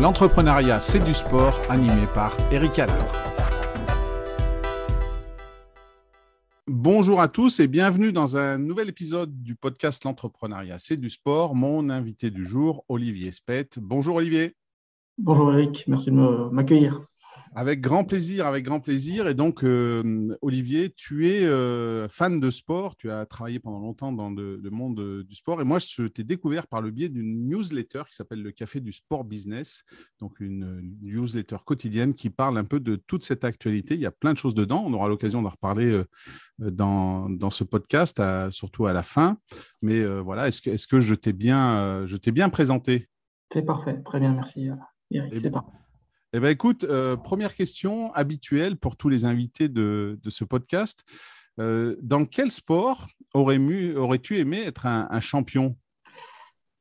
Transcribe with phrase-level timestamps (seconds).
[0.00, 2.94] L'entrepreneuriat, c'est du sport, animé par Eric Adler.
[6.68, 11.56] Bonjour à tous et bienvenue dans un nouvel épisode du podcast L'entrepreneuriat, c'est du sport.
[11.56, 13.80] Mon invité du jour, Olivier Spett.
[13.80, 14.54] Bonjour Olivier.
[15.18, 17.00] Bonjour Eric, merci de m'accueillir.
[17.54, 19.26] Avec grand plaisir, avec grand plaisir.
[19.28, 22.96] Et donc, euh, Olivier, tu es euh, fan de sport.
[22.96, 25.60] Tu as travaillé pendant longtemps dans le, monde euh, du sport.
[25.60, 28.92] Et moi, je t'ai découvert par le biais d'une newsletter qui s'appelle le Café du
[28.92, 29.84] Sport Business.
[30.20, 33.94] Donc, une newsletter quotidienne qui parle un peu de toute cette actualité.
[33.94, 34.84] Il y a plein de choses dedans.
[34.86, 36.02] On aura l'occasion d'en reparler
[36.58, 39.38] dans, dans, ce podcast, surtout à la fin.
[39.82, 43.08] Mais voilà, est-ce que, est que je t'ai bien, bien présenté?
[43.52, 44.00] C'est parfait.
[44.04, 44.68] Très bien, merci.
[45.10, 45.72] Eric, c'est parfait.
[46.34, 51.02] Eh bien, écoute, euh, première question habituelle pour tous les invités de, ce podcast.
[51.58, 55.74] Euh, dans quel sport aurais-tu aimé être un, champion?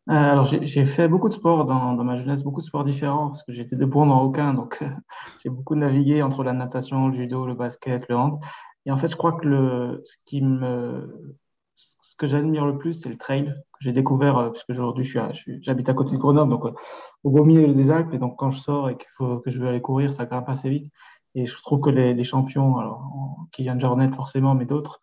[0.09, 3.43] Euh, Alors, j'ai fait beaucoup de sports dans, ma jeunesse, beaucoup de sports différents, parce
[3.43, 4.53] que j'étais de bon dans aucun.
[4.53, 4.81] Donc,
[5.41, 8.41] j'ai beaucoup navigué entre la natation, le judo, le basket, le hand.
[8.85, 10.17] Et en fait, je crois que ce
[12.17, 15.05] que j'admire le plus, c'est le trail j'ai découvert, euh, puisque aujourd'hui,
[15.61, 16.73] j'habite à côté de Grenoble, donc euh,
[17.23, 18.13] au beau milieu des Alpes.
[18.13, 20.69] Et donc, quand je sors et faut, que je veux aller courir, ça grimpe assez
[20.69, 20.91] vite.
[21.35, 25.01] Et je trouve que les, champions, alors Kylian Jornet forcément, mais d'autres,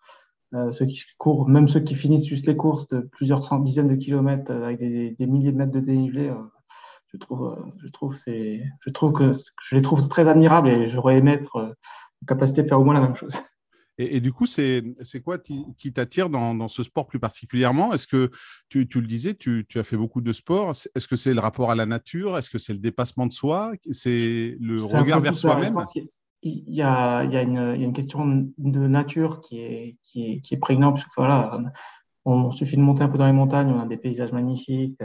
[0.55, 3.89] euh, ceux qui courent, même ceux qui finissent juste les courses de plusieurs cent, dizaines
[3.89, 6.33] de kilomètres avec des, milliers de mètres de dénivelé,
[7.13, 9.31] je trouve, je trouve, c'est, je trouve que
[9.63, 12.95] je les trouve très admirables et j'aurais aimé être en capacité de faire au moins
[12.95, 13.35] la même chose.
[13.99, 14.83] Et, du coup, c'est
[15.25, 17.93] quoi qui t'attire dans, ce sport plus particulièrement?
[17.93, 18.31] Est-ce que
[18.69, 21.75] tu, le disais, tu, as fait beaucoup de sport Est-ce que c'est le rapport à
[21.77, 22.37] la nature?
[22.37, 23.73] Est-ce que c'est le dépassement de soi?
[23.91, 25.77] C'est le regard vers soi-même?
[26.43, 30.97] Il y, a, une, question de nature qui est, qui est, prégnante.
[30.97, 31.61] Parce que, voilà,
[32.25, 35.01] on, suffit de monter un peu dans les montagnes, on a des paysages magnifiques.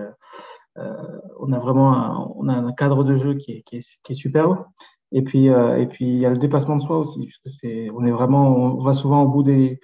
[0.78, 4.14] Euh, on a vraiment un, on a un cadre de jeu qui est, qui est
[4.14, 4.66] superbe.
[5.12, 7.90] Et puis, euh, et puis il y a le dépassement de soi aussi, puisque c'est,
[7.92, 9.80] on est vraiment, on va souvent au bout des,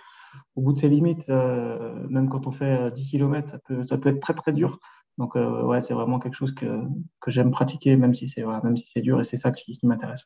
[0.56, 3.84] au bout de ses limites, euh, même quand on fait 10 euh, km, ça peut,
[3.84, 4.80] ça peut être très très dur.
[5.18, 6.82] Donc ouais, c'est vraiment quelque chose que,
[7.22, 9.78] que j'aime pratiquer, même si c'est voilà, même si c'est dur, et c'est ça qui,
[9.78, 10.26] qui m'intéresse.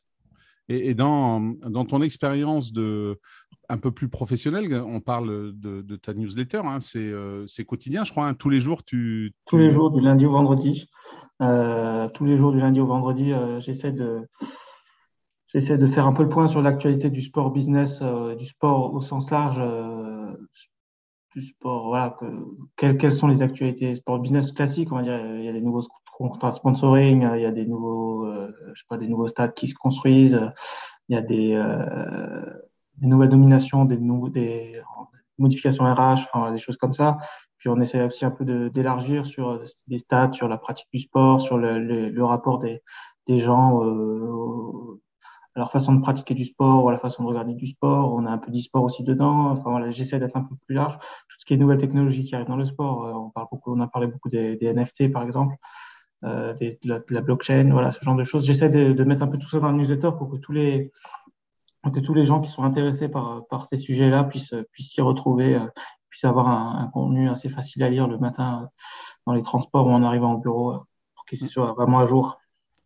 [0.68, 3.18] Et, dans, dans, ton expérience de
[3.68, 8.26] un peu plus professionnelle, on parle de, de ta newsletter, hein, c'est quotidien, je crois.
[8.26, 10.88] Hein, tous les jours, tu, Tous les jours, du lundi au vendredi.
[11.38, 14.22] tous les jours, du lundi au vendredi, j'essaie de
[15.52, 18.94] J'essaie de faire un peu le point sur l'actualité du sport business, euh, du sport
[18.94, 20.32] au sens large, euh,
[21.34, 22.26] du sport, voilà, que,
[22.76, 25.60] quelles, quelles, sont les actualités sport business classiques, on va dire, il y a des
[25.60, 25.82] nouveaux
[26.16, 29.66] contrats sponsoring, il y a des nouveaux, euh, je sais pas, des nouveaux stades qui
[29.66, 30.40] se construisent,
[31.08, 31.60] il y a des,
[32.98, 34.80] des nouvelles nominations, des, des
[35.38, 37.18] modifications RH, enfin, des choses comme ça.
[37.58, 41.40] Puis on essaie aussi un peu d'élargir sur des stats, sur la pratique du sport,
[41.40, 42.82] sur le, le, rapport des,
[43.26, 43.80] des gens
[45.56, 48.12] euh, leur façon de pratiquer du sport ou à la façon de regarder du sport.
[48.14, 49.50] On a un peu d'e-sport aussi dedans.
[49.50, 50.96] Enfin voilà, j'essaie d'être un peu plus large.
[50.98, 53.04] Tout ce qui est nouvelles technologies qui arrivent dans le sport.
[53.04, 55.56] Euh, on parle beaucoup, on a parlé beaucoup des, NFT par exemple,
[56.24, 58.44] euh, de, la, blockchain, voilà, ce genre de choses.
[58.46, 60.92] J'essaie de, mettre un peu tout ça dans le newsletter pour que tous les
[61.94, 65.54] que tous les gens qui sont intéressés par, par ces sujets-là puissent puissent s'y retrouver,
[65.54, 65.66] euh,
[66.10, 68.68] puissent avoir un, contenu assez facile à lire le matin
[69.26, 70.84] dans les transports ou en arrivant au bureau
[71.14, 72.39] pour qu'ils soient vraiment à jour.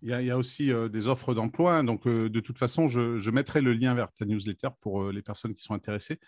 [0.07, 1.77] Il y, a, aussi euh, des offres d'emploi.
[1.77, 1.85] Hein.
[1.85, 5.23] donc, euh, de toute façon, je, mettrai le lien vers ta newsletter pour euh, les
[5.23, 6.21] personnes qui sont intéressées,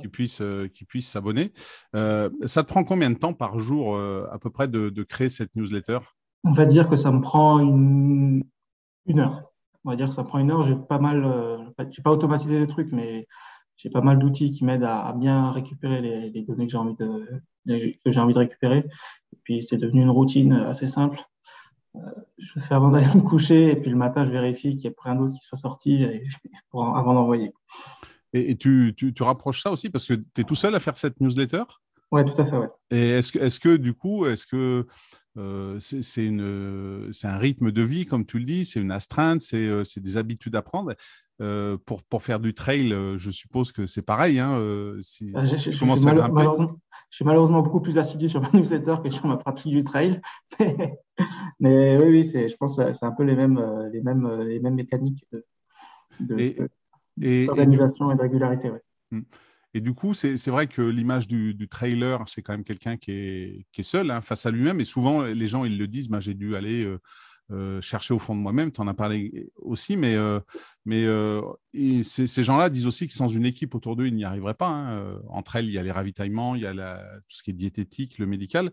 [0.00, 1.52] qui puissent qui puissent s'abonner.
[1.92, 5.98] ça te prend combien de temps par jour, à peu près, de, créer cette newsletter?
[6.44, 8.44] On va dire que ça me prend une,
[9.16, 9.42] heure.
[9.84, 10.62] On va dire que ça prend une heure.
[10.62, 13.26] J'ai pas mal, j'ai pas automatisé les trucs, mais
[13.76, 16.00] j'ai pas mal d'outils qui m'aident à, bien récupérer
[16.30, 18.84] les, données que j'ai envie de que j'ai envie de récupérer.
[19.32, 21.20] Et puis, c'est devenu une routine assez simple
[22.38, 24.96] je fais avant d'aller me coucher et puis le matin, je vérifie qu'il y ait
[24.98, 26.04] rien d'autre qui soit sorti
[26.72, 27.52] avant d'envoyer.
[28.32, 31.20] Et, tu, tu, rapproches ça aussi parce que tu es tout seul à faire cette
[31.20, 31.64] newsletter?
[32.12, 32.56] Oui, tout à fait.
[32.56, 32.68] Ouais.
[32.90, 34.86] Et est-ce que, est que du coup, est-ce que
[35.36, 39.82] euh, c'est un rythme de vie, comme tu le dis, c'est une astreinte, c'est euh,
[39.96, 40.94] des habitudes à prendre
[41.40, 44.38] euh, pour, pour, faire du trail, euh, je suppose que c'est pareil.
[44.38, 45.00] Hein, euh,
[45.34, 49.82] ah, je, suis malheureusement beaucoup plus assidu sur ma newsletter que sur ma pratique du
[49.82, 50.20] trail.
[50.60, 50.98] Mais,
[51.60, 53.60] oui, oui je pense que c'est un peu les mêmes,
[53.92, 55.26] les mêmes, les mêmes mécaniques
[56.20, 58.70] d'organisation et, de régularité.
[59.10, 59.22] Hmm.
[59.72, 63.66] Et du coup, c'est vrai que l'image du, trailer, c'est quand même quelqu'un qui est,
[63.72, 64.80] qui est, seul hein, face à lui-même.
[64.80, 67.00] Et souvent, les gens, ils le disent, bah, j'ai dû aller euh,
[67.80, 68.72] chercher au fond de moi-même.
[68.72, 70.16] Tu en as parlé aussi, mais,
[70.84, 71.04] mais
[72.02, 74.68] ces, gens-là disent aussi que sans une équipe autour d'eux, ils n'y arriveraient pas.
[74.68, 75.20] Hein.
[75.28, 76.72] entre elles, il y a les ravitaillements, il y a
[77.28, 78.70] tout ce qui est diététique, le médical.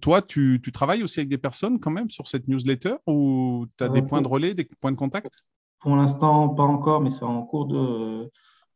[0.00, 3.88] toi, tu, travailles aussi avec des personnes quand même sur cette newsletter ou tu as
[3.88, 5.30] des points de relais, des points de contact?
[5.80, 8.30] Pour l'instant, pas encore, mais c'est en cours de,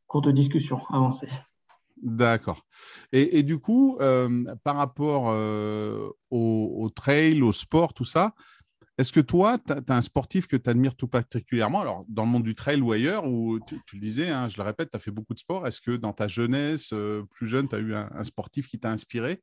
[0.07, 1.29] cours de discussion avancée.
[2.03, 2.63] D'accord.
[3.13, 8.35] Et, du coup, euh, par rapport euh, au, trail, au sport, tout ça,
[8.99, 12.31] est-ce que toi, tu as, un sportif que tu admires tout particulièrement Alors, dans le
[12.31, 15.01] monde du trail ou ailleurs, où tu, le disais, hein, je le répète, tu as
[15.01, 15.67] fait beaucoup de sport.
[15.67, 18.91] Est-ce que dans ta jeunesse, euh, plus jeune, tu as eu un, sportif qui t'a
[18.91, 19.43] inspiré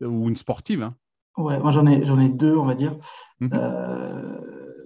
[0.00, 0.94] ou une sportive hein?
[1.36, 2.96] Ouais, moi j'en ai, j'en ai deux, on va dire.
[3.40, 3.48] Mmh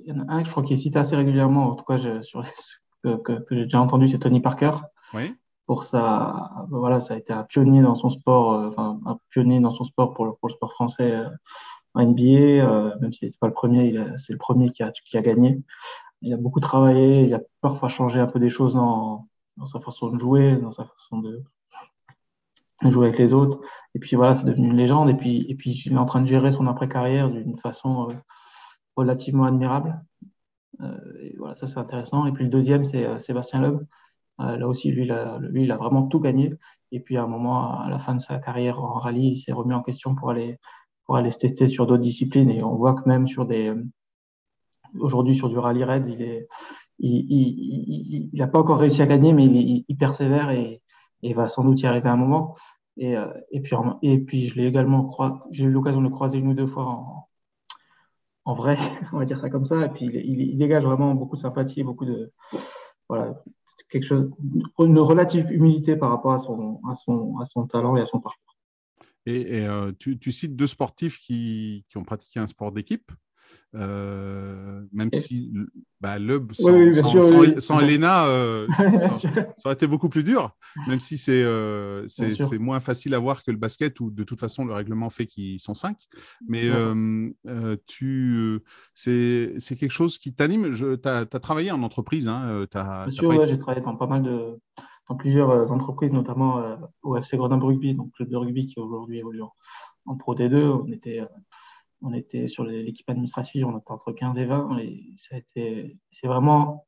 [0.03, 1.85] il y en a un que je crois qui est cité assez régulièrement, en tout
[1.85, 2.43] cas sur,
[3.05, 4.73] que, que j'ai déjà entendu, c'est Tony Parker.
[5.13, 5.35] Oui
[5.71, 9.61] pour ça, voilà, ça a été un pionnier dans son sport, euh, enfin un pionnier
[9.61, 11.29] dans son sport pour le, pour le sport français euh,
[11.95, 15.17] en NBA, euh, même si c'est pas le premier, c'est le premier qui a, qui
[15.17, 15.61] a gagné.
[16.23, 19.81] Il a beaucoup travaillé, il a parfois changé un peu des choses dans, dans sa
[19.81, 21.43] façon de jouer, dans sa façon de
[22.83, 23.61] jouer avec les autres.
[23.95, 25.11] Et puis voilà, c'est devenu une légende.
[25.11, 28.09] Et puis, et puis il est en train de gérer son après-carrière d'une façon
[28.97, 30.01] relativement admirable.
[31.21, 32.27] et voilà, ça c'est intéressant.
[32.27, 33.81] Et puis le deuxième, c'est Sébastien Loeb.
[34.41, 36.55] Euh, là aussi, lui il, a, lui, il a vraiment tout gagné.
[36.93, 39.53] Et puis, à un moment, à la fin de sa carrière en rallye, il s'est
[39.53, 40.59] remis en question pour aller,
[41.11, 42.51] pour aller se tester sur d'autres disciplines.
[42.51, 43.75] Et on voit que même sur des,
[44.97, 46.47] aujourd'hui, sur du rallye raid, il est,
[47.01, 50.81] il n'a pas encore réussi à gagner, mais il, persévère et,
[51.25, 52.55] et, va sans doute y arriver à un moment.
[52.97, 55.11] Et, euh, et puis, et puis, je l'ai également,
[55.51, 57.29] j'ai eu l'occasion de le croiser une ou deux fois en,
[58.45, 58.79] en vrai,
[59.13, 59.87] on va dire ça comme ça.
[59.87, 62.33] Et puis, il, il, dégage vraiment beaucoup de sympathie, beaucoup de,
[63.09, 63.43] voilà,
[63.91, 64.31] quelque chose,
[64.79, 68.21] une relative humilité par rapport à son, à son, à son talent et à son
[68.21, 68.50] parcours.
[69.31, 73.11] Et, euh, tu, tu, cites deux sportifs qui, qui ont pratiqué un sport d'équipe.
[73.77, 75.53] Euh, même si
[76.01, 76.17] bah,
[76.53, 78.87] sans, Elena, euh, ça,
[79.65, 80.57] aurait été beaucoup plus dur,
[80.89, 81.45] même si c'est
[82.09, 85.27] c'est moins facile à voir que le basket où de toute façon le règlement fait
[85.27, 85.97] qu'ils sont cinq.
[86.49, 86.69] Mais
[87.87, 88.61] tu
[88.95, 90.75] c'est quelque chose qui t'anime.
[90.75, 92.29] Tu as, travaillé en entreprise.
[92.29, 94.59] Hein, Bien sûr, j'ai travaillé dans pas mal de
[95.11, 96.63] dans plusieurs entreprises, notamment
[97.03, 99.43] au FC Grenoble Rugby, donc club de rugby qui aujourd'hui évolue
[100.07, 100.85] en, Pro D2.
[100.87, 101.21] On était
[102.03, 105.99] on était sur l'équipe administrative, on était entre 15 et 20 et ça a été,
[106.11, 106.87] c'est vraiment,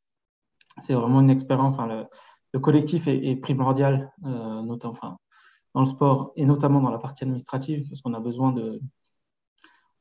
[0.81, 1.75] c'est vraiment une expérience.
[1.75, 2.07] Enfin,
[2.53, 5.21] le, collectif est, primordial, euh, notamment,
[5.75, 8.81] dans le sport et notamment dans la partie administrative, parce qu'on a besoin de,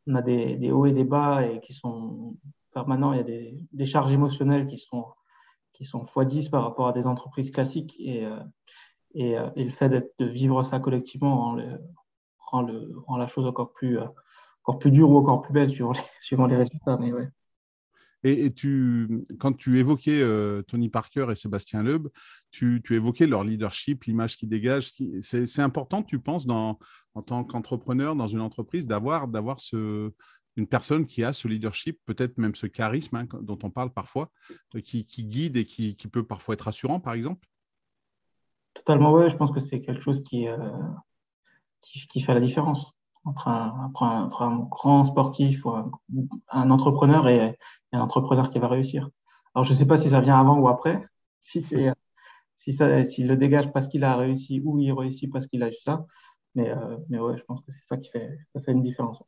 [0.08, 2.38] on a des, hauts et des bas et qui sont
[2.74, 3.14] permanents.
[3.14, 5.06] Il y a des, charges émotionnelles qui sont
[5.82, 8.38] qui sont x10 par rapport à des entreprises classiques et, euh,
[9.16, 11.58] euh, et, le fait de vivre ça collectivement
[12.38, 13.98] rend, le, rend, la chose encore plus
[14.64, 16.98] encore plus dure ou encore plus belle suivant les, résultats.
[16.98, 17.30] Mais ouais.
[18.24, 22.10] Et, tu, quand tu évoquais euh, Tony Parker et Sébastien Loeb,
[22.52, 24.92] tu, tu évoquais leur leadership, l'image qu'ils dégagent.
[25.22, 26.78] C'est important, tu penses, dans,
[27.16, 30.12] en tant qu'entrepreneur dans une entreprise, d'avoir ce,
[30.58, 34.30] une personne qui a ce leadership, peut-être même ce charisme hein, dont on parle parfois,
[34.76, 37.48] euh, qui, qui guide et qui, qui, peut parfois être rassurant, par exemple?
[38.74, 39.30] Totalement, oui.
[39.30, 40.58] Je pense que c'est quelque chose qui, euh,
[41.82, 42.94] qui, qui, fait la différence
[43.24, 45.72] entre un, un, grand sportif ou
[46.50, 47.58] un, entrepreneur et,
[47.92, 49.10] un entrepreneur qui va réussir.
[49.54, 51.06] Alors, je ne sais pas si ça vient avant ou après,
[51.40, 51.94] si, c'est,
[52.58, 55.70] si ça, s'il le dégage parce qu'il a réussi ou il réussit parce qu'il a
[55.70, 56.06] eu ça.
[56.56, 59.24] Mais, euh, mais ouais, je pense que c'est ça qui fait, ça fait une différence.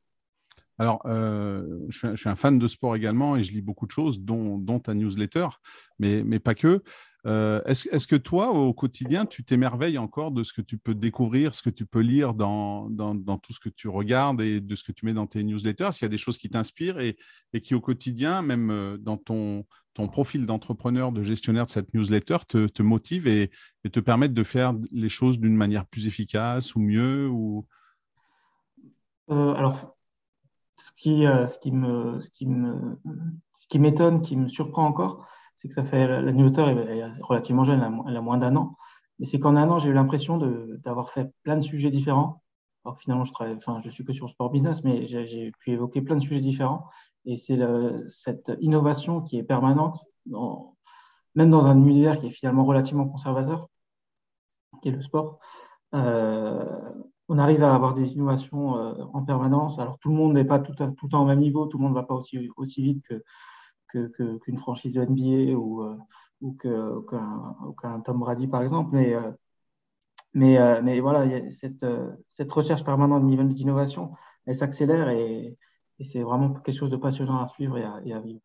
[0.79, 4.79] Alors, je, suis un, fan de sport également et je lis beaucoup de choses, dont,
[4.79, 5.47] ta newsletter,
[5.99, 6.81] mais, mais pas que.
[7.25, 11.61] Est-ce, que toi, au quotidien, tu t'émerveilles encore de ce que tu peux découvrir, ce
[11.61, 14.91] que tu peux lire dans, dans, tout ce que tu regardes et de ce que
[14.91, 15.85] tu mets dans tes newsletters?
[15.85, 17.17] Est-ce qu'il y a des choses qui t'inspirent et,
[17.61, 22.67] qui, au quotidien, même dans ton, ton profil d'entrepreneur, de gestionnaire de cette newsletter, te,
[22.67, 23.51] te motivent et,
[23.83, 27.67] et, te permettent de faire les choses d'une manière plus efficace ou mieux ou...
[29.29, 29.95] alors,
[30.77, 32.97] ce qui, euh, ce qui me, ce qui me,
[33.75, 35.25] m'étonne, qui me surprend encore,
[35.57, 36.61] c'est que ça fait la newsletter
[36.91, 38.75] est relativement jeune, elle a, moins d'un an,
[39.19, 40.37] mais c'est qu'en un an j'ai eu l'impression
[40.83, 42.41] d'avoir fait plein de sujets différents.
[42.85, 46.01] Alors finalement je travaille, enfin je suis que sur sport business, mais j'ai pu évoquer
[46.01, 46.89] plein de sujets différents,
[47.25, 47.59] et c'est
[48.09, 50.05] cette innovation qui est permanente,
[51.35, 53.69] même dans un univers qui est finalement relativement conservateur,
[54.81, 55.39] qui est le sport.
[55.93, 56.91] Euh,
[57.29, 59.79] on arrive à avoir des innovations euh, en permanence.
[59.79, 61.83] Alors tout le monde n'est pas tout, tout le temps au même niveau, tout le
[61.83, 63.05] monde ne va pas aussi, aussi vite
[63.87, 67.01] qu'une franchise de NBA ou, euh,
[67.81, 68.89] qu'un, Tom Brady par exemple.
[68.93, 69.31] Mais, euh,
[70.33, 71.85] mais, mais voilà, cette,
[72.33, 74.13] cette recherche permanente d'innovation,
[74.45, 75.57] elle s'accélère et,
[76.03, 78.41] c'est vraiment quelque chose de passionnant à suivre et à, vivre.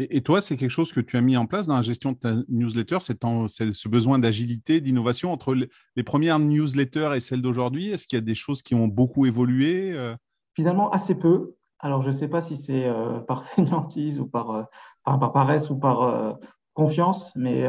[0.00, 2.18] Et, toi, c'est quelque chose que tu as mis en place dans la gestion de
[2.18, 7.90] ta newsletter, c'est ce besoin d'agilité, d'innovation entre les premières newsletters et celles d'aujourd'hui?
[7.90, 10.14] Est-ce qu'il y a des choses qui ont beaucoup évolué euh?
[10.54, 11.56] Finalement, assez peu.
[11.80, 14.62] Alors, je ne sais pas si c'est euh, par fainéantise ou par, euh,
[15.02, 16.38] par, paresse ou par
[16.74, 17.66] confiance, mais,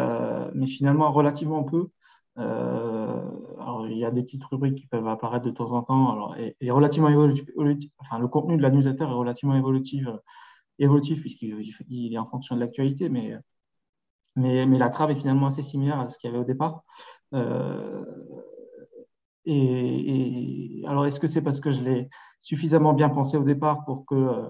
[0.53, 1.87] mais finalement, relativement peu.
[2.35, 6.11] alors, il y a des petites rubriques qui peuvent apparaître de temps en temps.
[6.11, 7.09] Alors, et, relativement
[7.97, 10.05] enfin, le contenu de la newsletter est relativement évolutif
[10.79, 13.37] évolutif puisqu'il est en fonction de l'actualité, mais,
[14.35, 16.83] mais, mais, la trave est finalement assez similaire à ce qu'il y avait au départ.
[17.33, 18.03] Euh,
[19.45, 22.09] et, alors, est-ce que c'est parce que je l'ai
[22.41, 24.43] suffisamment bien pensé au départ pour que euh,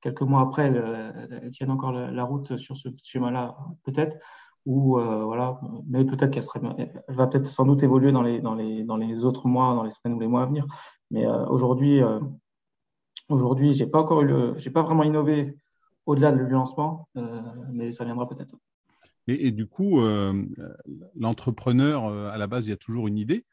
[0.00, 4.16] quelques mois après, elle, tienne encore la, route sur ce schéma-là Peut-être.
[4.66, 8.82] Ou euh, voilà, mais peut-être qu'elle va peut-être sans doute évoluer dans les, dans, les,
[8.82, 10.66] dans les autres mois, dans les semaines ou les mois à venir.
[11.10, 12.00] Mais aujourd'hui,
[13.34, 15.56] Aujourd'hui, j'ai pas encore eu j'ai pas vraiment innové
[16.06, 18.54] au-delà du lancement, euh, mais ça viendra peut-être.
[19.26, 20.44] Et, du coup, euh,
[21.16, 23.44] l'entrepreneur, euh, à la base, il y a toujours une idée.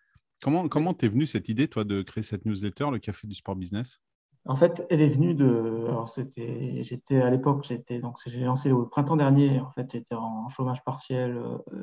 [0.43, 3.55] Comment comment t'es venu cette idée, toi, de créer cette newsletter, le Café du Sport
[3.55, 4.01] Business?
[4.45, 5.85] En fait, elle est venue de.
[5.87, 9.61] Alors, c'était, j'étais à l'époque, j'étais donc j'ai lancé au printemps dernier.
[9.61, 11.41] En fait, j'étais en chômage partiel,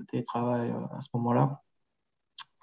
[0.08, 1.62] télétravail à ce moment-là.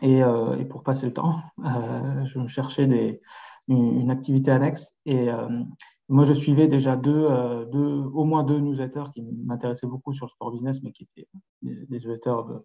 [0.02, 3.22] Et, et, pour passer le temps, je me cherchais des,
[3.68, 4.92] une, activité annexe.
[5.06, 5.64] Et euh,
[6.10, 10.26] moi, je suivais déjà deux, euh, deux, au moins deux newsletters qui m'intéressaient beaucoup sur
[10.26, 11.28] le sport business, mais qui étaient
[11.62, 12.60] des, newsletters euh,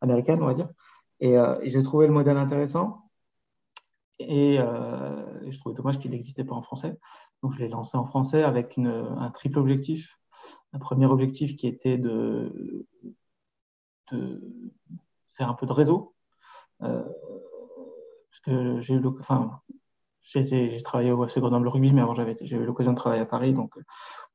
[0.00, 0.68] américains, on va dire.
[1.20, 3.08] Et, j'ai trouvé le modèle intéressant.
[4.18, 6.98] Et, je trouvais dommage qu'il n'existait pas en français.
[7.42, 10.18] Donc, je l'ai lancé en français avec une, un triple objectif.
[10.72, 12.86] Un premier objectif qui était de,
[14.10, 14.42] de
[15.34, 16.14] faire un peu de réseau.
[16.80, 19.60] parce que j'ai eu enfin,
[20.22, 23.52] j'ai travaillé au FC Grenoble Rugby, mais avant, j'ai eu l'occasion de travailler à Paris.
[23.52, 23.82] Donc, euh,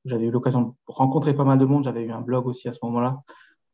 [0.06, 1.84] j'avais eu l'occasion de rencontrer pas mal de monde.
[1.84, 3.22] J'avais eu un blog aussi à ce moment-là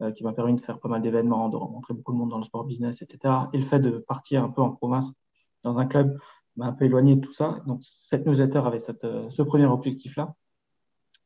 [0.02, 2.38] euh, qui m'a permis de faire pas mal d'événements, de rencontrer beaucoup de monde dans
[2.38, 3.34] le sport business, etc.
[3.54, 5.06] Et le fait de partir un peu en province
[5.64, 6.18] dans un club
[6.56, 7.62] m'a un peu éloigné de tout ça.
[7.66, 10.36] Donc, cette newsletter avait cette, euh, ce premier objectif-là.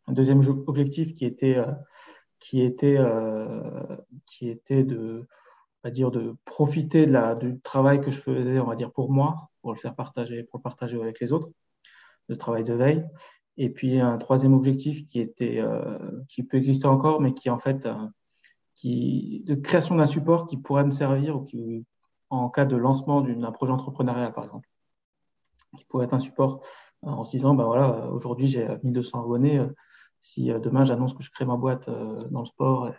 [0.08, 1.62] Un deuxième objectif qui était,
[2.40, 2.98] qui était,
[4.26, 5.28] qui était de,
[5.90, 9.50] dire, de profiter de la, du travail que je faisais, on va dire, pour moi,
[9.68, 11.50] pour le faire partager, pour le partager avec les autres,
[12.30, 13.04] le travail de veille.
[13.58, 17.60] Et puis un troisième objectif qui était, euh, qui peut exister encore, mais qui en
[17.60, 18.08] fait, euh,
[18.76, 21.86] qui de création d'un support qui pourrait me servir ou qui,
[22.30, 24.70] en cas de lancement d'un projet entrepreneurial, par exemple,
[25.78, 26.62] qui pourrait être un support
[27.04, 29.62] euh, en se disant, ben voilà, aujourd'hui j'ai 1200 abonnés,
[30.22, 32.94] si demain j'annonce que je crée ma boîte dans le sport,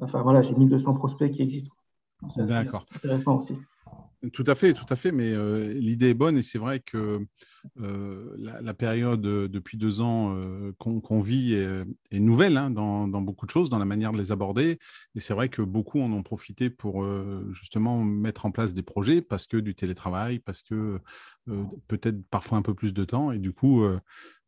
[0.00, 1.74] enfin voilà, j'ai 1200 prospects qui existent.
[2.36, 2.86] D'accord.
[2.94, 3.56] Intéressant aussi.
[4.34, 7.26] Tout à fait, tout à fait, mais euh, l'idée est bonne et c'est vrai que
[7.80, 10.36] euh, la, période euh, depuis deux ans
[10.78, 14.78] qu'on vit est, nouvelle hein, dans, beaucoup de choses, dans la manière de les aborder.
[15.14, 17.06] Et c'est vrai que beaucoup en ont profité pour
[17.50, 21.00] justement mettre en place des projets parce que du télétravail, parce que
[21.88, 23.32] peut-être parfois un peu plus de temps.
[23.32, 23.84] Et du coup,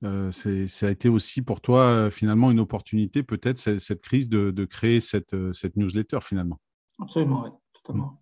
[0.02, 5.34] ça a été aussi pour toi finalement une opportunité, peut-être cette, crise de, créer cette,
[5.52, 6.60] cette newsletter finalement.
[6.98, 8.21] Absolument, oui, totalement.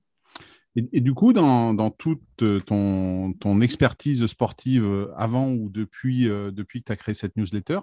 [0.76, 6.80] Et, du coup, dans, toute euh, ton, expertise sportive euh, avant ou depuis, euh, depuis
[6.80, 7.80] que tu as créé cette newsletter,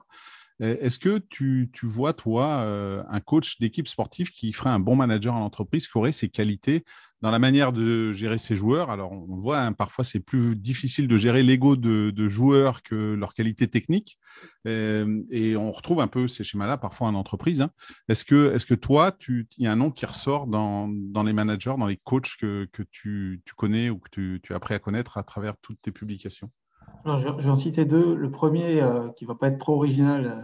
[0.59, 2.61] est-ce que tu, tu, vois, toi,
[3.09, 6.83] un coach d'équipe sportive qui ferait un bon manager en entreprise, qui aurait ses qualités
[7.21, 8.89] dans la manière de gérer ses joueurs?
[8.89, 13.33] Alors, on voit, hein, parfois, c'est plus difficile de gérer l'ego de, joueurs que leur
[13.33, 14.17] qualité technique.
[14.67, 17.61] Euh, et on retrouve un peu ces schémas-là parfois en entreprise.
[17.61, 17.71] Hein.
[18.09, 20.87] Est-ce que, est que toi, il y a un nom qui ressort dans,
[21.23, 25.17] les managers, dans les coachs que, tu, connais ou que tu, as appris à connaître
[25.17, 26.51] à travers toutes tes publications?
[27.07, 28.15] Alors, je, vais en citer deux.
[28.15, 30.41] Le premier, euh, qui ne va pas être trop original, euh,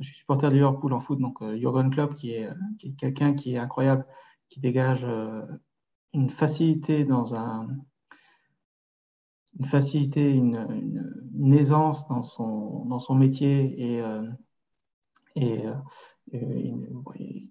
[0.00, 2.48] je suis supporter de Liverpool en foot, donc Jurgen Klopp, qui est,
[2.98, 4.06] quelqu'un qui est incroyable,
[4.48, 5.06] qui dégage
[6.12, 7.68] une facilité dans un
[9.58, 14.22] une facilité, une, aisance dans son, dans son métier et, euh,
[15.38, 15.74] euh,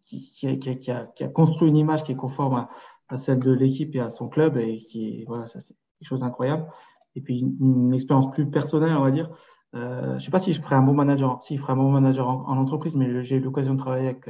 [0.02, 2.68] qui, a, construit une image qui est conforme
[3.08, 6.68] à, celle de l'équipe et à son club et qui voilà, c'est quelque chose d'incroyable.
[7.16, 9.30] Et puis une, expérience plus personnelle, on va dire.
[9.76, 11.92] Euh, je ne sais pas si je ferai un bon manager, si je un bon
[11.92, 14.30] manager en, entreprise, mais j'ai eu l'occasion de travailler avec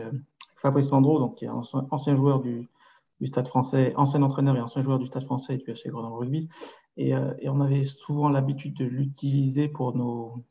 [0.64, 2.70] Fabrice Landreau, donc qui est ancien joueur du,
[3.26, 6.50] Stade français, ancien entraîneur et ancien joueur du Stade français et du FC Grenoble Rugby.
[6.98, 10.44] Et, euh, et, on avait souvent l'habitude de l'utiliser pour nos,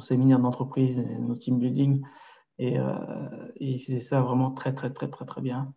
[0.00, 2.02] séminaires d'entreprise, nos team building.
[2.58, 2.94] Et, euh,
[3.56, 5.72] et, il faisait ça vraiment très, très, très, très, très bien.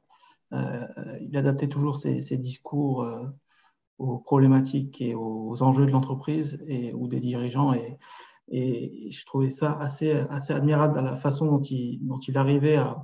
[0.53, 0.87] Euh,
[1.21, 3.05] il adaptait toujours ses discours
[3.97, 7.73] aux problématiques et aux enjeux de l'entreprise et ou des dirigeants.
[7.73, 7.97] Et,
[8.49, 12.77] Et je trouvais ça assez, assez admirable dans la façon dont il, dont il arrivait
[12.77, 13.03] à,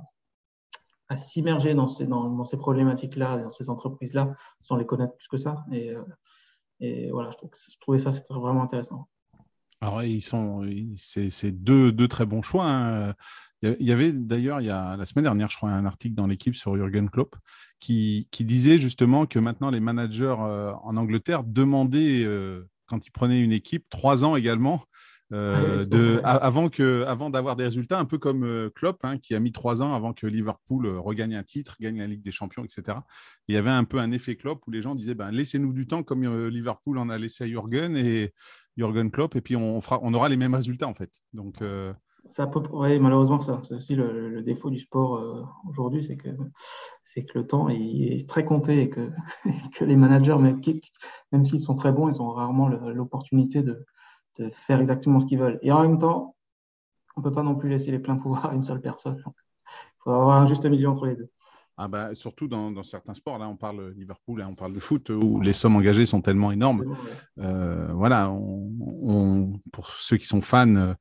[1.08, 4.32] à s'immerger dans ces, dans, ces problématiques-là, dans ces entreprises-là,
[4.62, 5.64] sans les connaître plus que ça.
[5.70, 6.02] Et, euh,
[6.80, 9.06] et voilà, je, je trouvais ça c'était vraiment intéressant.
[9.84, 12.64] Alors, ils sont, c'est deux, deux, très bons choix.
[12.64, 13.14] Hein.
[13.60, 16.26] Il y avait d'ailleurs, il y a la semaine dernière, je crois, un article dans
[16.26, 17.36] l'équipe sur Jürgen Klopp
[17.80, 23.10] qui, qui, disait justement que maintenant les managers euh, en Angleterre demandaient, euh, quand ils
[23.10, 24.84] prenaient une équipe, trois ans également
[25.34, 29.34] euh, ah de, avant, que, avant d'avoir des résultats, un peu comme Klopp, hein, qui
[29.34, 32.64] a mis trois ans avant que Liverpool regagne un titre, gagne la Ligue des Champions,
[32.64, 32.98] etc.
[33.48, 35.86] il y avait un peu un effet Klopp où les gens disaient ben, laissez-nous du
[35.86, 38.32] temps comme Liverpool en a laissé à Jürgen et
[38.76, 41.10] Jürgen Klopp, et puis on, fera, on aura les mêmes résultats en fait.
[41.32, 41.62] Donc,
[42.26, 42.60] ça peut,
[42.98, 43.60] malheureusement, ça.
[43.64, 45.22] c'est aussi le, défaut du sport
[45.68, 46.30] aujourd'hui, c'est que,
[47.34, 49.10] le temps est, très compté et que,
[49.84, 50.60] les managers, même,
[51.32, 53.84] même s'ils sont très bons, ils ont rarement l'opportunité de,
[54.38, 55.58] de faire exactement ce qu'ils veulent.
[55.62, 56.36] Et en même temps,
[57.16, 59.16] on ne peut pas non plus laisser les pleins pouvoirs à une seule personne.
[59.18, 61.30] Il faut avoir un juste milieu entre les deux.
[61.76, 65.10] Ah bah, surtout dans, certains sports, là on parle Liverpool, là on parle de foot,
[65.10, 66.96] où les sommes engagées sont tellement énormes.
[67.40, 70.94] Euh, voilà, on, pour ceux qui sont fans,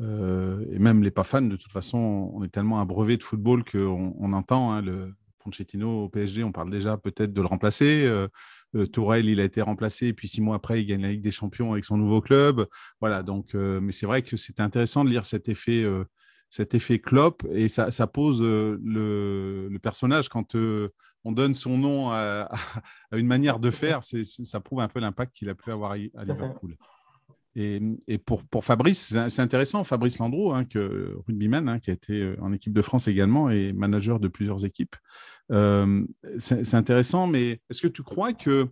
[0.00, 3.64] euh, et même les pas fans, de toute façon, on est tellement abreuvé de football
[3.64, 8.04] qu'on on entend hein, le Pochettino au PSG, on parle déjà peut-être de le remplacer.
[8.04, 8.28] Euh,
[8.74, 11.22] euh, Tourelle, il a été remplacé, et puis six mois après, il gagne la Ligue
[11.22, 12.66] des Champions avec son nouveau club.
[13.00, 16.04] Voilà, donc, euh, mais c'est vrai que c'était intéressant de lire cet effet, euh,
[16.50, 20.54] cet effet Klopp, et ça, pose le, personnage quand
[21.24, 22.48] on donne son nom à,
[23.12, 26.76] une manière de faire, ça prouve un peu l'impact qu'il a pu avoir à Liverpool.
[27.60, 32.34] Et, pour, pour, Fabrice, c'est intéressant, Fabrice Landreau, hein, que, rugbyman, hein, qui a été
[32.40, 34.94] en équipe de France également et manager de plusieurs équipes.
[35.50, 36.04] Euh,
[36.38, 38.68] c'est intéressant, mais est-ce que tu crois que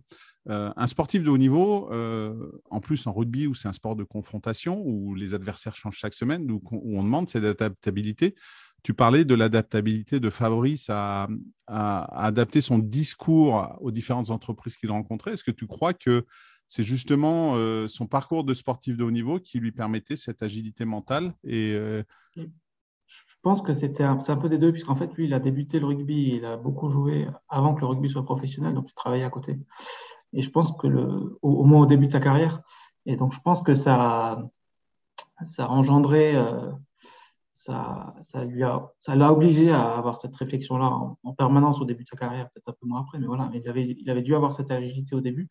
[0.49, 3.95] euh, un sportif de haut niveau, euh, en plus en rugby où c'est un sport
[3.95, 8.35] de confrontation, où les adversaires changent chaque semaine, où, on demande cette adaptabilité,
[8.83, 11.27] tu parlais de l'adaptabilité de Fabrice à,
[11.67, 15.33] adapter son discours aux différentes entreprises qu'il rencontrait.
[15.33, 16.25] Est-ce que tu crois que
[16.69, 20.85] c'est justement euh, son parcours de sportif de haut niveau qui lui permettait cette agilité
[20.85, 21.33] mentale.
[21.43, 21.77] Et,
[22.35, 25.79] Je pense que c'était un, un peu des deux, puisqu'en fait, lui, il a débuté
[25.79, 29.25] le rugby, il a beaucoup joué avant que le rugby soit professionnel, donc il travaillait
[29.25, 29.57] à côté.
[30.33, 32.61] Et je pense que, le, au, moins au début de sa carrière,
[33.05, 34.43] et donc je pense que ça,
[35.45, 36.71] ça a engendré, euh,
[37.55, 40.91] ça, ça, lui a, ça l'a obligé à avoir cette réflexion-là
[41.23, 43.67] en, permanence au début de sa carrière, peut-être un peu moins après, mais voilà, il
[43.69, 45.49] avait, il avait dû avoir cette agilité au début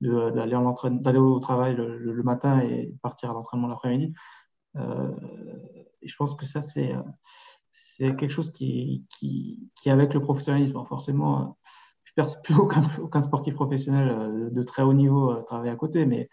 [0.00, 0.56] d'aller
[0.90, 4.14] d'aller au travail le, matin et partir à l'entraînement l'après-midi.
[4.76, 5.10] Euh,
[6.00, 6.94] et je pense que ça, c'est
[8.00, 11.58] c'est quelque chose qui, qui, qui, avec le professionnalisme, forcément,
[12.16, 16.06] je ne plus aucun, sportif professionnel euh, de très haut niveau euh, travailler à côté,
[16.06, 16.28] mais,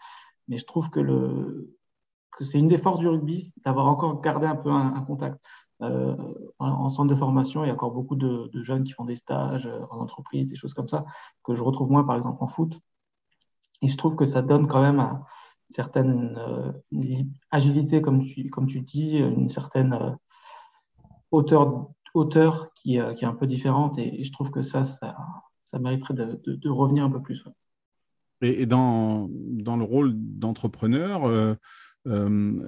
[0.48, 1.68] je trouve que,
[2.40, 5.38] c'est une des forces du rugby d'avoir encore gardé un peu un, contact.
[5.82, 6.16] Euh,
[6.58, 9.68] en, centre de formation, il y a encore beaucoup de, jeunes qui font des stages
[9.90, 11.04] en entreprise, des choses comme ça,
[11.44, 12.80] que je retrouve moins, par exemple, en foot.
[13.82, 16.38] Et je trouve que ça donne quand même une certaine
[17.50, 20.16] agilité, comme tu, dis, une certaine
[21.30, 23.98] hauteur, qui, qui, est un peu différente.
[23.98, 25.14] Et, je trouve que ça, ça,
[25.70, 27.44] ça mériterait de, de, revenir un peu plus.
[28.40, 31.56] Et, dans, dans, le rôle d'entrepreneur,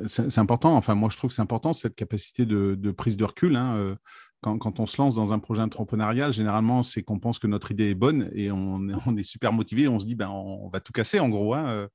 [0.07, 3.25] c'est important, enfin moi je trouve que c'est important cette capacité de, de prise de
[3.25, 3.57] recul.
[3.57, 3.97] Hein,
[4.41, 7.91] quand, on se lance dans un projet entrepreneurial, généralement, c'est qu'on pense que notre idée
[7.91, 9.87] est bonne et on, on est super motivé.
[9.89, 11.55] On se dit, ben, on, va tout casser, en gros.
[11.55, 11.67] Hein.
[11.67, 11.89] Euh,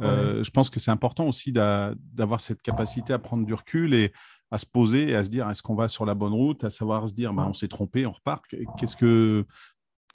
[0.00, 4.12] euh, je pense que c'est important aussi d'avoir cette capacité à prendre du recul et
[4.50, 6.70] à se poser et à se dire, est-ce qu'on va sur la bonne route, à
[6.70, 8.44] savoir se dire, ben, on s'est trompé, on repart.
[8.78, 9.46] Qu'est-ce que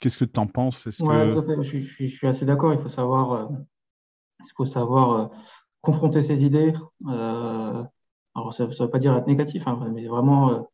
[0.00, 1.62] qu'est-ce que tu en penses que...
[1.62, 2.72] je, suis, assez d'accord.
[2.72, 3.46] Il faut savoir, euh,
[4.40, 5.30] il faut savoir
[5.80, 6.72] confronter ses idées.
[7.06, 10.66] alors, ça ne veut pas dire être négatif, hein, mais vraiment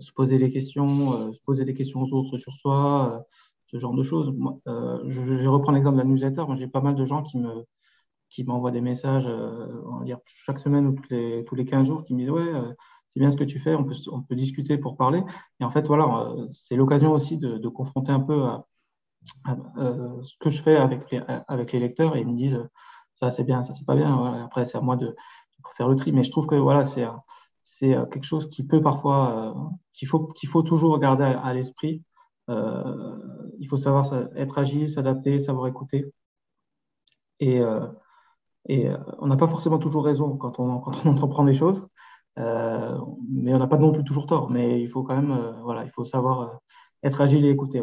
[0.00, 3.20] se poser des questions, euh, se poser des questions aux autres sur soi, euh,
[3.66, 4.34] ce genre de choses.
[4.66, 6.44] Euh, je, vais reprendre l'exemple de la newsletter.
[6.46, 7.64] Moi, j'ai pas mal de gens qui me
[8.28, 11.88] qui m'envoient des messages on va dire, chaque semaine ou tous les, tous les 15
[11.88, 12.52] jours qui me disent Ouais,
[13.10, 15.20] c'est bien ce que tu fais, on peut, on peut discuter pour parler.
[15.58, 18.66] Et en fait, voilà, c'est l'occasion aussi de, de, confronter un peu à,
[19.46, 22.60] ce que je fais avec les, avec lecteurs et ils me disent
[23.14, 24.44] Ça, c'est bien, ça, c'est pas bien.
[24.44, 25.14] Après, c'est à moi de,
[25.76, 26.12] faire le tri.
[26.12, 27.04] Mais je trouve que voilà, c'est
[27.82, 32.02] euh, quelque chose qui peut parfois, euh, qu'il faut, qu'il faut toujours garder à, l'esprit.
[32.48, 33.16] Euh,
[33.58, 36.12] il faut savoir être agile, s'adapter, savoir écouter.
[37.40, 37.60] Et,
[38.68, 41.86] et on n'a pas forcément toujours raison quand on, quand on entreprend des choses,
[42.36, 44.50] mais on n'a pas non plus toujours tort.
[44.50, 46.60] Mais il faut quand même, voilà, il faut savoir
[47.02, 47.82] être agile et écouter.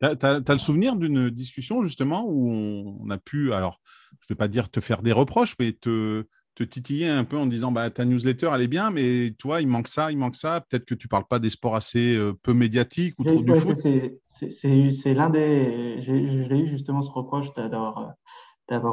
[0.00, 3.80] Tu as, le souvenir d'une discussion justement où on, a pu, alors
[4.20, 7.36] je ne vais pas dire te faire des reproches, mais te, te titiller un peu
[7.36, 10.36] en disant bah, ta newsletter, elle est bien, mais toi, il manque ça, il manque
[10.36, 10.62] ça.
[10.62, 13.54] Peut-être que tu ne parles pas des sports assez euh, peu médiatiques ou trop du
[13.54, 13.76] foot.
[14.26, 15.96] C'est l'un des.
[16.00, 18.16] Je l'ai eu justement ce reproche d'avoir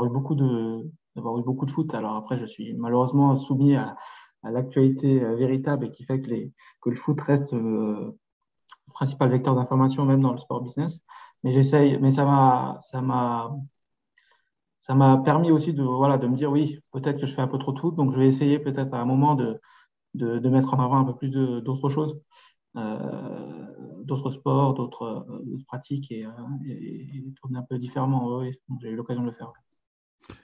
[0.05, 0.83] eu, beaucoup de,
[1.17, 1.93] eu beaucoup de foot.
[1.93, 3.95] Alors après, je suis malheureusement soumis à,
[4.43, 8.17] à l'actualité euh, véritable et qui fait que, les, que le foot reste le
[8.93, 10.99] principal vecteur d'information, même dans le sport business.
[11.43, 12.77] Mais j'essaye, mais ça m'a.
[12.81, 13.51] Ça m'a
[14.79, 17.47] ça m'a permis aussi de, voilà, de me dire oui, peut-être que je fais un
[17.47, 19.57] peu trop foot, donc je vais essayer peut-être à un moment de,
[20.13, 22.19] de, mettre en avant un peu plus d'autres choses,
[22.75, 25.25] euh, d'autres sports, d'autres
[25.67, 26.31] pratiques et, euh,
[26.67, 28.39] et, tourner un peu différemment.
[28.39, 28.51] Oui,
[28.81, 29.53] j'ai eu l'occasion de le faire.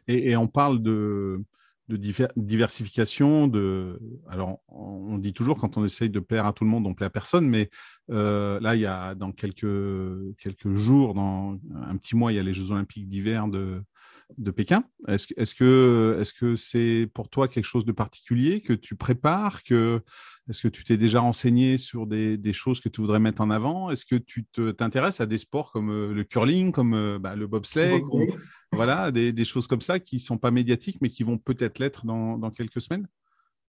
[0.07, 1.43] Et, et, on parle de,
[1.89, 1.97] de
[2.35, 3.47] diversification.
[3.47, 3.99] De...
[4.29, 7.07] Alors, on dit toujours quand on essaye de plaire à tout le monde, on plaît
[7.07, 7.69] à personne, mais
[8.11, 12.39] euh, là, il y a dans quelques, quelques jours, dans un petit mois, il y
[12.39, 13.81] a les Jeux Olympiques d'hiver de,
[14.37, 14.83] de Pékin.
[15.07, 19.63] Est-ce que c'est -ce que c'est pour toi quelque chose de particulier que tu prépares
[19.63, 20.01] que,
[20.47, 23.49] Est-ce que tu t'es déjà renseigné sur des, des, choses que tu voudrais mettre en
[23.49, 23.89] avant?
[23.89, 24.45] Est-ce que tu
[24.77, 28.01] t'intéresses à des sports comme euh, le curling, comme euh, bah, le bobsleigh,
[28.85, 32.05] voilà, des, choses comme ça qui ne sont pas médiatiques mais qui vont peut-être l'être
[32.05, 33.07] dans, quelques semaines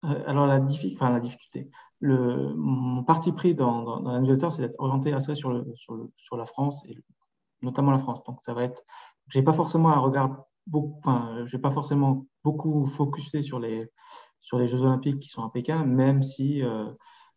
[0.05, 4.79] euh, Alors la, enfin, la difficulté, le, mon parti pris dans, dans, dans c'est d'être
[4.79, 6.95] orienté assez sur, la France et
[7.63, 8.23] notamment la France.
[8.25, 8.83] Donc ça va être
[9.29, 13.87] j'ai pas forcément un regard beaucoup, enfin, j'ai pas forcément beaucoup focusé sur les
[14.67, 16.85] Jeux Olympiques qui sont à Pékin, même si euh,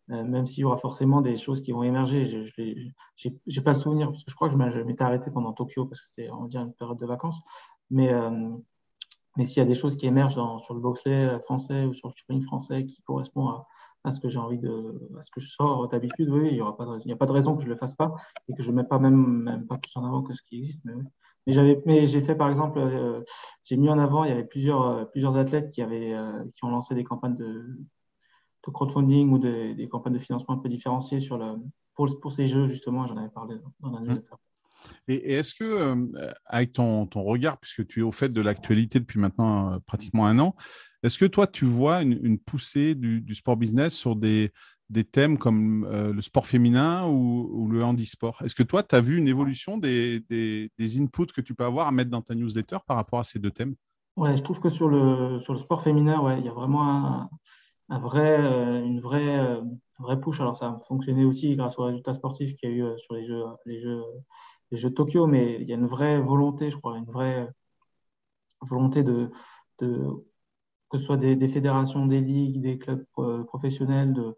[0.09, 2.27] même s'il y aura forcément des choses qui vont émerger.
[2.27, 5.87] Je n'ai pas le souvenir, parce que je crois que je m'étais arrêté pendant Tokyo,
[5.87, 7.41] parce que c'était, on dire, une période de vacances.
[7.91, 8.51] Mais, euh,
[9.37, 12.15] mais s'il y a des choses qui émergent sur le boxley français ou sur le
[12.15, 13.63] sprint français qui correspondent
[14.05, 16.63] à, ce que j'ai envie de, à ce que je sors d'habitude, oui, il
[17.07, 18.15] n'y a pas de raison que je ne le fasse pas
[18.49, 20.85] et que je ne mette pas même, pas plus en avant que ce qui existe.
[21.47, 23.23] Mais j'avais, mais j'ai fait par exemple, euh,
[23.65, 26.65] j'ai mis en avant, il y avait plusieurs, euh, plusieurs athlètes qui avaient, euh, qui
[26.65, 27.79] ont lancé des campagnes de,
[28.67, 31.57] de crowdfunding ou des, des, campagnes de financement un peu différenciées sur le,
[31.95, 33.07] pour, pour ces jeux justement.
[33.07, 34.05] J'en avais parlé dans la mmh.
[34.05, 34.35] newsletter.
[35.09, 35.97] Et, est-ce que,
[36.45, 40.39] avec ton, ton, regard, puisque tu es au fait de l'actualité depuis maintenant pratiquement un
[40.39, 40.55] an,
[41.03, 44.51] est-ce que toi, tu vois une, une poussée du, du, sport business sur des,
[44.91, 48.41] des thèmes comme euh, le sport féminin ou, le handisport?
[48.43, 51.89] Est-ce que toi, tu as vu une évolution des, des, inputs que tu peux avoir
[51.89, 53.75] à mettre dans ta newsletter par rapport à ces deux thèmes?
[54.17, 56.89] Ouais, je trouve que sur le, sur le sport féminin, ouais, il y a vraiment
[56.89, 57.31] un,
[57.89, 59.63] vrai, euh, une euh,
[59.99, 60.41] vraie push.
[60.41, 63.27] Alors, ça a fonctionné aussi grâce aux résultats sportifs qu'il y a eu sur les
[63.27, 64.03] Jeux, les, jeux,
[64.71, 67.49] les Jeux de Tokyo, mais il y a une vraie volonté, je crois, une vraie
[68.63, 69.31] volonté de,
[69.81, 70.09] de
[70.91, 73.05] que ce soit des, des fédérations, des ligues, des clubs
[73.47, 74.35] professionnels, de,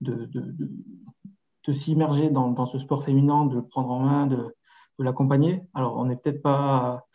[0.00, 0.54] de, de,
[1.66, 4.54] de, s'immerger dans, dans, ce sport féminin, de le prendre en main, de,
[4.98, 5.62] l'accompagner.
[5.74, 7.06] Alors, on n'est peut-être pas.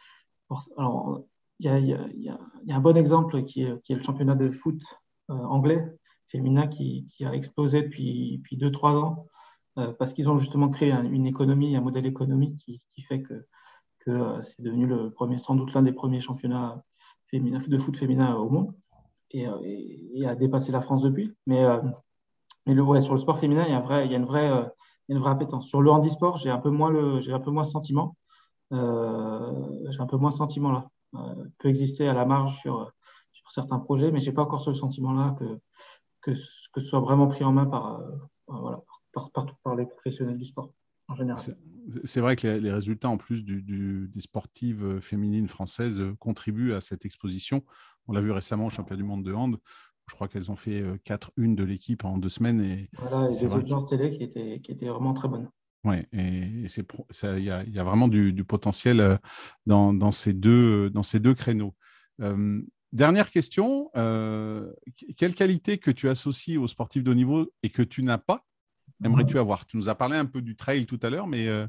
[0.77, 1.21] Alors,
[1.59, 4.35] il y a, y, y a, un bon exemple qui est, qui est le championnat
[4.35, 5.83] de foot euh, anglais
[6.29, 9.27] féminin qui, a explosé depuis, depuis 2-3 ans
[9.77, 13.45] euh, parce qu'ils ont justement créé une économie, un modèle économique qui, fait que,
[14.07, 16.81] euh, c'est devenu le premier, sans doute l'un des premiers championnats
[17.33, 18.73] de foot féminin au monde
[19.31, 19.45] et,
[20.25, 21.33] a dépassé la France depuis.
[21.45, 21.65] Mais
[22.65, 24.63] le, ouais, sur le sport féminin, il y a, une, vraie, euh,
[25.09, 25.67] une vraie appétence.
[25.67, 28.15] Sur le handisport, j'ai un peu moins le, j'ai un peu moins sentiment.
[28.73, 30.89] Euh, j'ai un peu moins ce sentiment-là.
[31.15, 32.91] Euh, peut exister à la marge sur,
[33.47, 35.45] sur certains projets, mais j'ai pas encore ce sentiment-là que,
[36.21, 38.11] que, que, ce soit vraiment pris en main par, euh,
[38.47, 38.81] voilà,
[39.13, 40.73] par, par, par, les professionnels du sport
[41.07, 41.41] en général.
[42.03, 46.81] C'est vrai que les, résultats, en plus du, du, des sportives féminines françaises, contribuent à
[46.81, 47.63] cette exposition.
[48.07, 49.57] On l'a vu récemment au championnat du monde de hand,
[50.07, 52.61] je crois qu'elles ont fait 4 euh, une de l'équipe en deux semaines.
[52.61, 55.49] Et voilà, et des audiences télé qui étaient, qui étaient vraiment très bonnes.
[55.83, 59.17] Oui, et il y, y, a vraiment du, du potentiel euh,
[59.65, 61.75] dans, dans, ces deux, dans ces deux créneaux.
[62.21, 62.61] Euh,
[62.97, 64.71] dernière question, euh,
[65.15, 68.43] quelle qualité que tu associes aux sportifs de haut niveau et que tu n'as pas?
[69.03, 69.65] Aimerais-tu avoir?
[69.67, 71.67] Tu nous as parlé un peu du trail tout à l'heure, mais euh,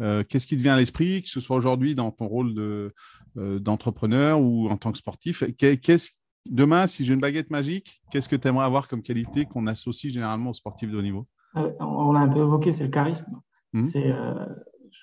[0.00, 2.94] euh, qu'est-ce qui te vient à l'esprit, que ce soit aujourd'hui dans ton rôle de,
[3.36, 5.44] d'entrepreneur ou en tant que sportif?
[5.56, 6.12] Qu'est-ce
[6.46, 10.12] Demain, si j'ai une baguette magique, qu'est-ce que tu aimerais avoir comme qualité qu'on associe
[10.12, 11.26] généralement aux sportifs de haut niveau?
[11.56, 13.40] Euh, On l'a un peu évoqué, c'est le charisme.
[13.72, 13.88] Mmh.
[13.96, 14.46] Euh,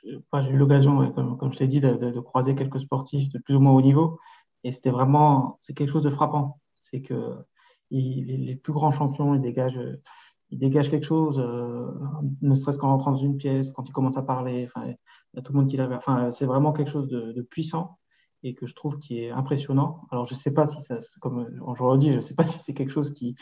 [0.04, 3.74] j'ai eu l'occasion, comme, je t'ai dit, de, croiser quelques sportifs de plus ou moins
[3.74, 4.20] haut niveau.
[4.64, 6.60] Et c'était vraiment c'est quelque chose de frappant.
[6.80, 7.36] C'est que
[7.92, 9.80] les plus grands champions, ils dégagent,
[10.50, 11.92] ils dégagent quelque chose, euh,
[12.42, 14.66] ne serait-ce qu'en rentrant dans une pièce, quand ils commencent à parler.
[14.66, 14.98] Enfin, il
[15.36, 15.96] y a tout le monde qui l'avait.
[15.96, 18.00] Enfin, c'est vraiment quelque chose de, puissant
[18.44, 20.02] et que je trouve qui est impressionnant.
[20.12, 22.74] Alors, je ne sais pas si ça, comme je redis, je sais pas si c'est
[22.74, 23.36] quelque chose qui,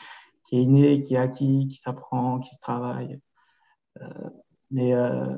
[0.45, 3.19] qui, est inné, qui est acquis, qui s'apprend, qui se travaille,
[4.01, 4.29] euh,
[4.71, 5.37] mais euh,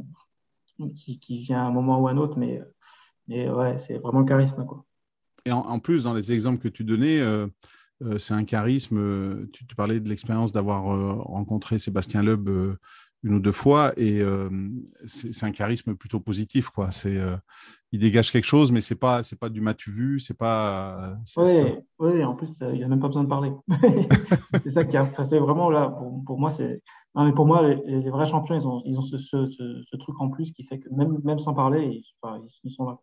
[0.96, 2.38] qui, qui, vient à un moment ou à un autre.
[2.38, 2.62] Mais,
[3.28, 4.66] mais ouais, c'est vraiment le charisme.
[4.66, 4.86] Quoi.
[5.48, 7.48] Et en, plus, dans les exemples que tu donnais, euh,
[8.20, 9.48] c'est un charisme.
[9.54, 10.84] Tu, parlais de l'expérience d'avoir
[11.24, 12.50] rencontré Sébastien Loeb
[13.24, 14.22] une ou deux fois et
[15.06, 16.70] c'est un charisme plutôt positif.
[16.70, 16.90] Quoi.
[17.94, 21.16] Il dégage quelque chose, mais c'est pas c'est pas du matu vu, c'est pas.
[22.00, 23.54] Oui, en plus il n'y a même pas besoin de parler.
[24.64, 25.90] c'est ça qui a, c'est vraiment là
[26.26, 26.82] pour, moi c'est
[27.16, 30.30] mais pour moi les, vrais champions ils ont ils ont ce, ce, ce, truc en
[30.30, 32.04] plus qui fait que même même sans parler
[32.64, 33.00] ils, sont là.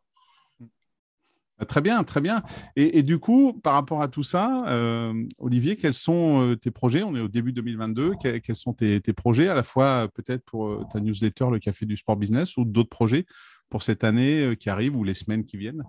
[1.58, 2.42] Bah, très bien, très bien.
[2.76, 7.02] Et, du coup, par rapport à tout ça, euh, Olivier, quels sont euh, tes projets?
[7.02, 8.14] On est au début 2022.
[8.20, 11.96] Quels, sont tes, projets, à la fois peut-être pour euh, ta newsletter, le Café du
[11.96, 13.24] Sport Business, ou d'autres projets
[13.70, 15.82] pour cette année euh, qui arrive ou les semaines qui viennent?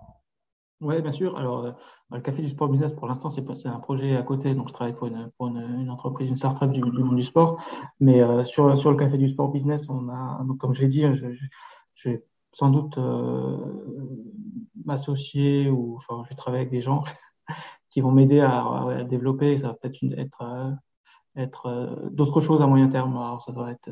[0.81, 1.37] Oui, bien sûr.
[1.37, 1.71] Alors, euh,
[2.11, 4.53] le Café du Sport Business, pour l'instant, c'est un projet à côté.
[4.53, 7.63] Donc, je travaille pour une, entreprise, une start-up du, monde du sport.
[7.99, 12.09] Mais euh, sur, le Café du Sport Business, on a, comme je l'ai dit, je,
[12.09, 12.97] vais sans doute
[14.85, 17.03] m'associer ou enfin, je vais travailler avec des gens
[17.89, 19.57] qui vont m'aider à, développer.
[19.57, 20.77] Ça va peut-être être,
[21.35, 23.39] être d'autres choses à moyen terme.
[23.45, 23.89] Ça doit être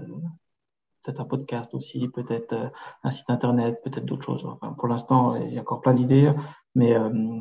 [1.03, 2.69] peut-être un podcast aussi, peut-être euh,
[3.03, 4.47] un site internet, peut-être d'autres choses.
[4.77, 6.31] pour l'instant, il y a encore plein d'idées,
[6.77, 7.39] euh,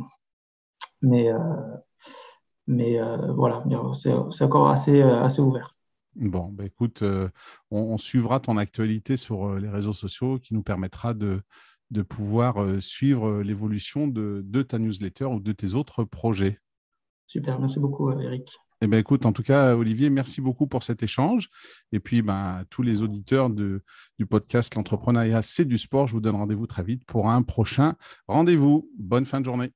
[1.05, 1.77] euh,
[2.67, 5.77] mais voilà, c'est encore assez, assez ouvert.
[6.15, 7.03] Bon, bah écoute,
[7.71, 11.41] on, suivra ton actualité sur les réseaux sociaux qui nous permettra de,
[11.93, 16.59] de pouvoir suivre l'évolution de, de ta newsletter ou de tes autres projets.
[17.27, 18.49] Super, merci beaucoup Eric.
[18.85, 21.51] Eh bien, écoute, en tout cas, Olivier, merci beaucoup pour cet échange.
[21.93, 23.85] Et puis, ben, tous les auditeurs de,
[24.19, 26.09] du podcast L'entrepreneuriat, c'est du sport.
[26.09, 27.95] Je vous donne rendez-vous très vite pour un prochain
[28.27, 28.91] rendez-vous.
[28.99, 29.73] Bonne fin de journée.